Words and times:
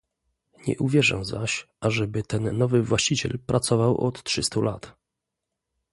"Nie 0.67 0.77
uwierzę 0.77 1.25
zaś, 1.25 1.67
ażeby 1.79 2.23
ten 2.23 2.57
nowy 2.57 2.83
właściciel 2.83 3.39
pracował 3.39 3.97
od 4.01 4.23
trzystu 4.23 4.61
lat..." 4.61 4.95